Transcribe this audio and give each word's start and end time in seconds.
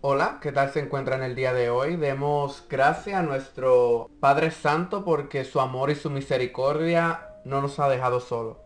Hola, 0.00 0.38
¿qué 0.40 0.52
tal 0.52 0.70
se 0.70 0.78
encuentra 0.78 1.16
en 1.16 1.24
el 1.24 1.34
día 1.34 1.52
de 1.52 1.70
hoy? 1.70 1.96
Demos 1.96 2.64
gracias 2.70 3.18
a 3.18 3.22
nuestro 3.24 4.08
Padre 4.20 4.52
Santo 4.52 5.04
porque 5.04 5.42
su 5.42 5.58
amor 5.58 5.90
y 5.90 5.96
su 5.96 6.08
misericordia 6.08 7.30
no 7.44 7.60
nos 7.60 7.80
ha 7.80 7.88
dejado 7.88 8.20
solo. 8.20 8.62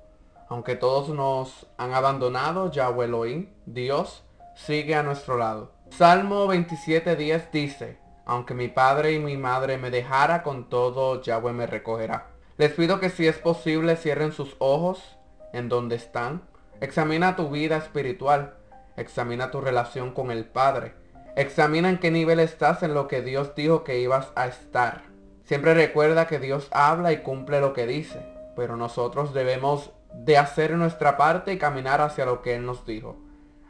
Aunque 0.51 0.77
todos 0.77 1.09
nos 1.09 1.69
han 1.79 1.95
abandonado, 1.95 2.71
Yahweh 2.71 3.07
Elohim, 3.07 3.49
Dios, 3.65 4.25
sigue 4.55 4.95
a 4.95 5.03
nuestro 5.03 5.39
lado. 5.39 5.73
Salmo 5.89 6.47
27.10 6.49 7.51
dice, 7.51 7.99
aunque 8.27 8.53
mi 8.53 8.69
padre 8.69 9.13
y 9.13 9.19
mi 9.19 9.39
madre 9.39 9.79
me 9.79 9.91
dejara, 9.91 10.43
con 10.43 10.69
todo 10.69 11.23
Yahweh 11.23 11.55
me 11.55 11.67
recogerá. 11.67 12.27
Les 12.59 12.73
pido 12.73 13.01
que 13.01 13.09
si 13.09 13.27
es 13.27 13.39
posible 13.39 13.97
cierren 13.97 14.33
sus 14.33 14.55
ojos 14.59 15.17
en 15.55 15.71
donde 15.71 15.97
están. 15.97 16.43
Examina 16.83 17.37
tu 17.37 17.49
vida 17.49 17.79
espiritual. 17.79 18.59
Examina 18.99 19.51
tu 19.51 19.63
relación 19.63 20.13
con 20.13 20.31
el 20.31 20.45
Padre. 20.45 21.01
Examina 21.35 21.89
en 21.89 21.99
qué 21.99 22.11
nivel 22.11 22.41
estás 22.41 22.83
en 22.83 22.93
lo 22.93 23.09
que 23.09 23.23
Dios 23.23 23.55
dijo 23.55 23.85
que 23.85 23.99
ibas 23.99 24.33
a 24.35 24.47
estar. 24.47 25.05
Siempre 25.45 25.73
recuerda 25.73 26.27
que 26.27 26.39
Dios 26.39 26.69
habla 26.73 27.11
y 27.13 27.23
cumple 27.23 27.61
lo 27.61 27.73
que 27.73 27.87
dice, 27.87 28.21
pero 28.55 28.77
nosotros 28.77 29.33
debemos 29.33 29.93
de 30.13 30.37
hacer 30.37 30.73
nuestra 30.73 31.17
parte 31.17 31.55
y 31.55 31.59
caminar 31.59 32.03
hacia 32.03 32.27
lo 32.27 32.43
que 32.43 32.55
Él 32.55 32.67
nos 32.67 32.85
dijo. 32.85 33.17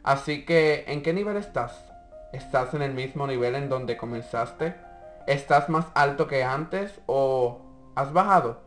Así 0.03 0.45
que, 0.45 0.83
¿en 0.87 1.01
qué 1.01 1.13
nivel 1.13 1.37
estás? 1.37 1.85
¿Estás 2.33 2.73
en 2.73 2.81
el 2.81 2.93
mismo 2.93 3.27
nivel 3.27 3.55
en 3.55 3.69
donde 3.69 3.95
comenzaste? 3.95 4.75
¿Estás 5.25 5.69
más 5.69 5.85
alto 5.93 6.27
que 6.27 6.43
antes 6.43 6.99
o 7.05 7.61
has 7.95 8.11
bajado? 8.11 8.59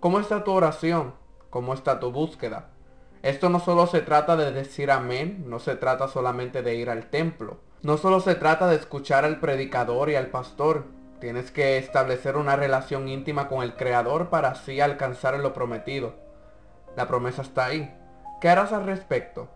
¿Cómo 0.00 0.18
está 0.18 0.42
tu 0.42 0.50
oración? 0.50 1.14
¿Cómo 1.48 1.74
está 1.74 2.00
tu 2.00 2.10
búsqueda? 2.10 2.70
Esto 3.22 3.50
no 3.50 3.60
solo 3.60 3.86
se 3.86 4.00
trata 4.00 4.34
de 4.34 4.50
decir 4.50 4.90
amén, 4.90 5.44
no 5.46 5.60
se 5.60 5.76
trata 5.76 6.08
solamente 6.08 6.62
de 6.62 6.74
ir 6.74 6.90
al 6.90 7.08
templo. 7.08 7.58
No 7.82 7.96
solo 7.96 8.20
se 8.20 8.36
trata 8.36 8.68
de 8.68 8.76
escuchar 8.76 9.24
al 9.24 9.40
predicador 9.40 10.08
y 10.08 10.14
al 10.14 10.28
pastor. 10.28 10.84
Tienes 11.18 11.50
que 11.50 11.78
establecer 11.78 12.36
una 12.36 12.54
relación 12.54 13.08
íntima 13.08 13.48
con 13.48 13.64
el 13.64 13.74
Creador 13.74 14.28
para 14.28 14.50
así 14.50 14.80
alcanzar 14.80 15.36
lo 15.40 15.52
prometido. 15.52 16.14
La 16.96 17.08
promesa 17.08 17.42
está 17.42 17.66
ahí. 17.66 17.92
¿Qué 18.40 18.48
harás 18.48 18.72
al 18.72 18.86
respecto? 18.86 19.48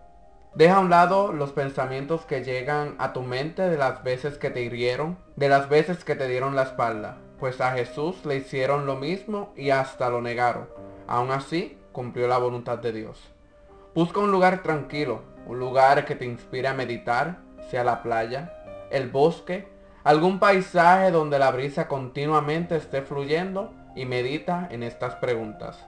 Deja 0.57 0.77
a 0.77 0.81
un 0.81 0.91
lado 0.91 1.33
los 1.33 1.53
pensamientos 1.53 2.25
que 2.25 2.43
llegan 2.43 2.97
a 2.99 3.13
tu 3.13 3.23
mente 3.23 3.63
de 3.63 3.77
las 3.77 4.03
veces 4.03 4.39
que 4.39 4.51
te 4.51 4.63
hirieron, 4.63 5.19
de 5.37 5.49
las 5.49 5.69
veces 5.69 6.03
que 6.03 6.17
te 6.17 6.27
dieron 6.27 6.57
la 6.57 6.63
espalda, 6.65 7.19
pues 7.39 7.61
a 7.61 7.73
Jesús 7.73 8.25
le 8.25 8.37
hicieron 8.37 8.87
lo 8.87 8.97
mismo 8.97 9.53
y 9.55 9.71
hasta 9.71 10.11
lo 10.11 10.21
negaron. 10.21 10.69
Aún 11.07 11.31
así, 11.31 11.79
cumplió 11.93 12.27
la 12.27 12.39
voluntad 12.39 12.79
de 12.79 12.91
Dios. 12.91 13.23
Busca 13.95 14.19
un 14.19 14.33
lugar 14.33 14.65
tranquilo, 14.65 15.23
un 15.47 15.61
lugar 15.61 16.05
que 16.07 16.17
te 16.17 16.25
inspire 16.25 16.69
a 16.69 16.75
meditar, 16.75 17.46
sea 17.71 17.85
la 17.85 18.03
playa, 18.03 18.89
el 18.91 19.11
bosque, 19.11 19.69
algún 20.05 20.39
paisaje 20.39 21.11
donde 21.11 21.39
la 21.39 21.51
brisa 21.51 21.89
continuamente 21.89 22.77
esté 22.77 23.03
fluyendo 23.03 23.73
y 23.95 24.07
medita 24.07 24.69
en 24.71 24.83
estas 24.83 25.17
preguntas. 25.17 25.85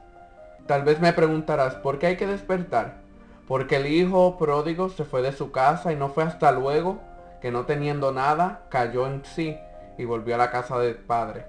Tal 0.66 0.82
vez 0.82 1.00
me 1.00 1.12
preguntarás, 1.12 1.76
¿por 1.76 1.98
qué 1.98 2.08
hay 2.08 2.16
que 2.16 2.26
despertar? 2.26 3.08
porque 3.48 3.76
el 3.76 3.86
hijo 3.86 4.36
pródigo 4.36 4.90
se 4.90 5.04
fue 5.04 5.22
de 5.22 5.32
su 5.32 5.50
casa 5.50 5.90
y 5.90 5.96
no 5.96 6.10
fue 6.10 6.22
hasta 6.22 6.52
luego 6.52 7.00
que 7.40 7.50
no 7.50 7.64
teniendo 7.64 8.12
nada 8.12 8.66
cayó 8.68 9.06
en 9.06 9.24
sí 9.24 9.56
y 9.96 10.04
volvió 10.04 10.34
a 10.34 10.38
la 10.38 10.50
casa 10.50 10.78
del 10.78 10.96
padre. 10.96 11.46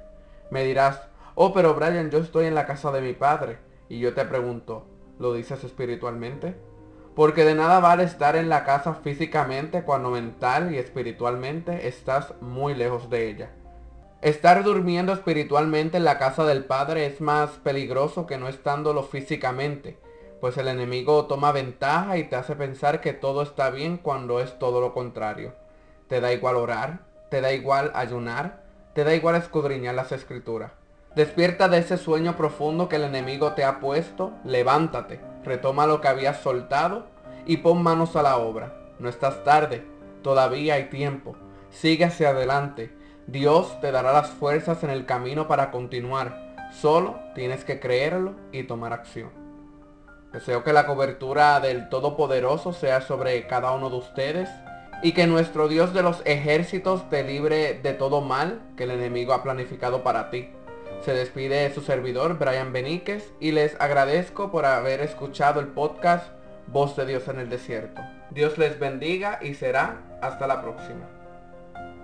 Me 0.49 0.63
dirás, 0.63 1.01
oh 1.35 1.53
pero 1.53 1.75
Brian, 1.75 2.09
yo 2.09 2.19
estoy 2.19 2.45
en 2.45 2.55
la 2.55 2.65
casa 2.65 2.91
de 2.91 3.01
mi 3.01 3.13
padre. 3.13 3.57
Y 3.89 3.99
yo 3.99 4.13
te 4.13 4.23
pregunto, 4.23 4.85
¿lo 5.19 5.33
dices 5.33 5.63
espiritualmente? 5.63 6.55
Porque 7.15 7.43
de 7.43 7.55
nada 7.55 7.79
vale 7.79 8.03
estar 8.03 8.35
en 8.35 8.49
la 8.49 8.63
casa 8.63 8.93
físicamente 8.93 9.83
cuando 9.83 10.09
mental 10.09 10.73
y 10.73 10.77
espiritualmente 10.77 11.88
estás 11.88 12.33
muy 12.41 12.75
lejos 12.75 13.09
de 13.09 13.29
ella. 13.29 13.49
Estar 14.21 14.63
durmiendo 14.63 15.13
espiritualmente 15.13 15.97
en 15.97 16.05
la 16.05 16.17
casa 16.17 16.45
del 16.45 16.65
Padre 16.65 17.05
es 17.05 17.21
más 17.21 17.52
peligroso 17.52 18.25
que 18.25 18.37
no 18.37 18.47
estándolo 18.47 19.03
físicamente 19.03 19.97
pues 20.39 20.58
el 20.58 20.67
enemigo 20.67 21.25
toma 21.25 21.52
ventaja 21.52 22.17
y 22.17 22.23
te 22.23 22.36
hace 22.36 22.55
pensar 22.55 23.02
que 23.02 23.14
todo 23.14 23.41
está 23.41 23.70
bien 23.70 23.97
cuando 23.97 24.39
es 24.39 24.58
todo 24.58 24.81
lo 24.81 24.93
contrario. 24.93 25.53
Te 26.08 26.21
da 26.21 26.31
igual 26.31 26.55
orar, 26.55 26.99
te 27.30 27.41
da 27.41 27.52
igual 27.52 27.91
ayunar, 27.93 28.64
te 28.93 29.03
da 29.03 29.14
igual 29.14 29.36
escudriñar 29.36 29.95
las 29.95 30.11
escrituras. 30.11 30.71
Despierta 31.15 31.67
de 31.67 31.80
ese 31.80 31.97
sueño 31.97 32.36
profundo 32.37 32.87
que 32.87 32.95
el 32.95 33.03
enemigo 33.03 33.53
te 33.53 33.64
ha 33.64 33.80
puesto, 33.80 34.31
levántate, 34.45 35.20
retoma 35.44 35.88
lo 35.88 36.02
que 36.02 36.08
habías 36.08 36.42
soltado 36.42 37.08
y 37.45 37.58
pon 37.58 37.82
manos 37.82 38.16
a 38.16 38.23
la 38.23 38.38
obra. 38.38 38.73
No 39.00 39.10
estás 39.10 39.44
tarde, 39.44 39.86
todavía 40.22 40.76
hay 40.76 40.86
tiempo. 40.86 41.36
Sigue 41.70 42.05
hacia 42.05 42.30
adelante. 42.30 42.94
Dios 43.27 43.80
te 43.82 43.92
dará 43.92 44.11
las 44.11 44.30
fuerzas 44.30 44.83
en 44.83 44.89
el 44.89 45.05
camino 45.05 45.48
para 45.48 45.72
continuar. 45.72 46.55
Solo 46.72 47.20
tienes 47.36 47.64
que 47.64 47.80
creerlo 47.80 48.36
y 48.52 48.64
tomar 48.64 48.94
acción. 48.94 49.30
Deseo 50.32 50.64
que 50.64 50.73
la 50.73 50.86
cobertura 50.86 51.60
del 51.60 51.89
Todopoderoso 51.89 52.71
sea 52.73 53.02
sobre 53.02 53.48
cada 53.48 53.71
uno 53.71 53.89
de 53.89 53.98
ustedes 53.98 54.50
y 55.02 55.14
que 55.14 55.26
nuestro 55.27 55.67
Dios 55.67 55.94
de 55.94 56.04
los 56.04 56.21
ejércitos 56.26 57.10
te 57.10 57.23
libre 57.23 57.80
de 57.82 57.94
todo 57.94 58.21
mal 58.21 58.61
que 58.76 58.83
el 58.83 58.92
enemigo 58.92 59.33
ha 59.33 59.42
planificado 59.42 60.04
para 60.04 60.30
ti. 60.30 60.50
Se 61.02 61.14
despide 61.14 61.73
su 61.73 61.82
servidor 61.82 62.37
Brian 62.37 62.73
Beníquez 62.73 63.33
y 63.39 63.52
les 63.52 63.80
agradezco 63.80 64.52
por 64.52 64.65
haber 64.65 64.99
escuchado 64.99 65.60
el 65.60 65.67
podcast 65.67 66.27
Voz 66.67 66.95
de 66.95 67.05
Dios 67.05 67.27
en 67.27 67.39
el 67.39 67.49
Desierto. 67.49 68.02
Dios 68.32 68.58
les 68.58 68.80
bendiga 68.80 69.39
y 69.42 69.54
será 69.54 70.02
hasta 70.21 70.45
la 70.45 70.61
próxima. 70.61 71.18